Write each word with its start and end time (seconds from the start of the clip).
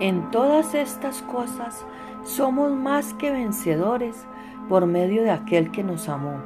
En 0.00 0.30
todas 0.30 0.74
estas 0.74 1.20
cosas 1.22 1.84
somos 2.24 2.72
más 2.72 3.12
que 3.14 3.30
vencedores 3.30 4.26
por 4.68 4.86
medio 4.86 5.22
de 5.22 5.30
aquel 5.30 5.70
que 5.70 5.82
nos 5.82 6.08
amó. 6.08 6.38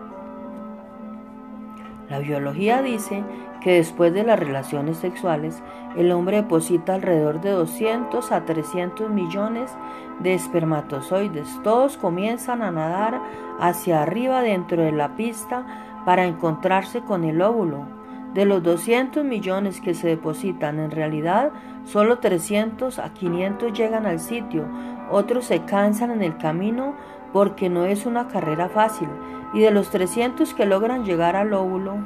La 2.10 2.18
biología 2.18 2.82
dice 2.82 3.22
que 3.60 3.74
después 3.74 4.12
de 4.12 4.24
las 4.24 4.38
relaciones 4.38 4.98
sexuales, 4.98 5.62
el 5.96 6.10
hombre 6.10 6.38
deposita 6.38 6.94
alrededor 6.94 7.40
de 7.40 7.50
200 7.50 8.32
a 8.32 8.44
300 8.44 9.08
millones 9.08 9.70
de 10.18 10.34
espermatozoides. 10.34 11.48
Todos 11.62 11.96
comienzan 11.96 12.60
a 12.60 12.70
nadar 12.70 13.20
hacia 13.60 14.02
arriba 14.02 14.42
dentro 14.42 14.82
de 14.82 14.92
la 14.92 15.16
pista 15.16 16.02
para 16.04 16.26
encontrarse 16.26 17.02
con 17.02 17.24
el 17.24 17.40
óvulo. 17.40 18.03
De 18.34 18.44
los 18.44 18.64
200 18.64 19.24
millones 19.24 19.80
que 19.80 19.94
se 19.94 20.08
depositan, 20.08 20.80
en 20.80 20.90
realidad 20.90 21.52
solo 21.84 22.18
300 22.18 22.98
a 22.98 23.14
500 23.14 23.72
llegan 23.72 24.06
al 24.06 24.18
sitio. 24.18 24.66
Otros 25.10 25.44
se 25.44 25.60
cansan 25.60 26.10
en 26.10 26.22
el 26.22 26.36
camino 26.36 26.96
porque 27.32 27.70
no 27.70 27.84
es 27.84 28.06
una 28.06 28.26
carrera 28.26 28.68
fácil. 28.68 29.08
Y 29.52 29.60
de 29.60 29.70
los 29.70 29.90
300 29.90 30.52
que 30.52 30.66
logran 30.66 31.04
llegar 31.04 31.36
al 31.36 31.52
óvulo, 31.52 31.98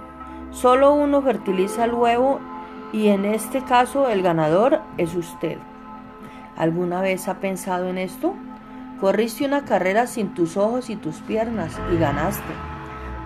solo 0.51 0.93
uno 0.93 1.23
fertiliza 1.23 1.85
el 1.85 1.95
huevo 1.95 2.41
y 2.93 3.09
en 3.09 3.25
este 3.25 3.63
caso 3.63 4.09
el 4.09 4.23
ganador 4.23 4.83
es 4.99 5.15
usted. 5.15 5.57
¿Alguna 6.57 7.01
vez 7.01 7.27
ha 7.29 7.41
pensado 7.41 7.89
en 7.89 7.97
esto? 7.97 8.35
Corriste 9.01 9.47
una 9.47 9.65
carrera 9.65 10.07
sin 10.07 10.35
tus 10.35 10.59
ojos 10.59 10.91
y 10.91 10.97
tus 10.97 11.21
piernas 11.21 11.79
y 11.95 11.97
ganaste. 11.97 12.78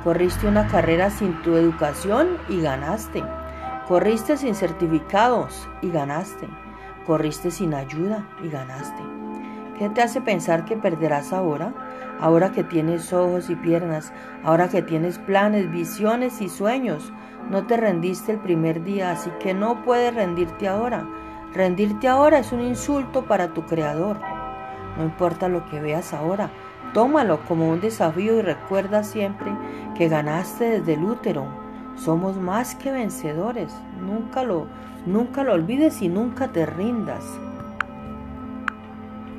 Corriste 0.05 0.49
una 0.49 0.67
carrera 0.67 1.11
sin 1.11 1.41
tu 1.43 1.55
educación 1.55 2.37
y 2.49 2.61
ganaste. 2.61 3.23
Corriste 3.87 4.37
sin 4.37 4.57
certificados 4.57 5.69
y 5.81 5.91
ganaste. 5.91 6.49
Corriste 7.07 7.53
sin 7.53 7.73
ayuda 7.73 8.27
y 8.43 8.49
ganaste. 8.49 9.01
¿Qué 9.79 9.89
te 9.91 10.03
hace 10.03 10.21
pensar 10.21 10.65
que 10.65 10.77
perderás 10.77 11.33
ahora? 11.33 11.73
Ahora 12.19 12.51
que 12.51 12.65
tienes 12.65 13.13
ojos 13.13 13.49
y 13.49 13.55
piernas, 13.55 14.13
ahora 14.43 14.69
que 14.69 14.83
tienes 14.83 15.21
planes, 15.21 15.71
visiones 15.71 16.41
y 16.41 16.49
sueños. 16.49 17.13
No 17.49 17.69
te 17.69 17.77
rendiste 17.77 18.33
el 18.33 18.39
primer 18.39 18.83
día, 18.83 19.13
así 19.13 19.31
que 19.39 19.55
no 19.55 19.85
puedes 19.85 20.13
rendirte 20.13 20.67
ahora. 20.67 21.07
Rendirte 21.55 22.09
ahora 22.09 22.41
es 22.41 22.51
un 22.51 22.61
insulto 22.61 23.25
para 23.27 23.55
tu 23.55 23.67
creador. 23.67 24.19
No 24.97 25.05
importa 25.05 25.49
lo 25.49 25.65
que 25.67 25.81
veas 25.81 26.13
ahora, 26.13 26.51
Tómalo 26.93 27.41
como 27.47 27.71
un 27.71 27.81
desafío 27.81 28.39
y 28.39 28.43
recuerda 28.43 29.03
siempre 29.03 29.51
que 29.97 30.09
ganaste 30.09 30.81
desde 30.81 30.95
el 30.95 31.05
útero. 31.05 31.47
Somos 31.97 32.37
más 32.37 32.75
que 32.75 32.93
vencedores. 32.93 33.73
Nunca 34.01 34.43
lo, 34.43 34.67
nunca 35.07 35.43
lo 35.43 35.55
olvides 35.55 36.03
y 36.03 36.09
nunca 36.09 36.49
te 36.49 36.67
rindas. 36.67 37.25